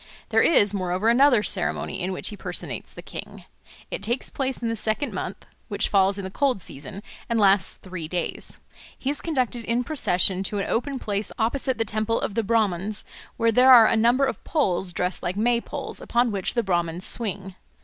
There 0.29 0.41
is 0.41 0.73
moreover 0.73 1.09
another 1.09 1.43
ceremony 1.43 2.01
in 2.01 2.11
which 2.11 2.29
he 2.29 2.35
personates 2.35 2.91
the 2.91 3.03
king. 3.03 3.45
It 3.91 4.01
takes 4.01 4.31
place 4.31 4.57
in 4.59 4.67
the 4.67 4.75
second 4.75 5.13
month 5.13 5.45
(which 5.67 5.89
falls 5.89 6.17
in 6.17 6.23
the 6.25 6.31
cold 6.31 6.59
season) 6.59 7.03
and 7.29 7.39
lasts 7.39 7.75
three 7.75 8.07
days. 8.07 8.59
He 8.97 9.11
is 9.11 9.21
conducted 9.21 9.63
in 9.63 9.83
procession 9.83 10.41
to 10.45 10.57
an 10.57 10.65
open 10.67 10.97
place 10.97 11.31
opposite 11.37 11.77
the 11.77 11.85
Temple 11.85 12.19
of 12.19 12.33
the 12.33 12.41
Brahmans, 12.41 13.03
where 13.37 13.51
there 13.51 13.71
are 13.71 13.85
a 13.85 13.95
number 13.95 14.25
of 14.25 14.43
poles 14.43 14.91
dressed 14.91 15.21
like 15.21 15.37
May 15.37 15.61
poles, 15.61 16.01
upon 16.01 16.31
which 16.31 16.55
the 16.55 16.63
Brahmans 16.63 17.05
swing. 17.05 17.53